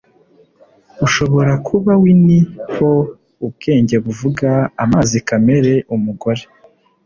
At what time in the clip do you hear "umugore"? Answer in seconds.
5.95-6.43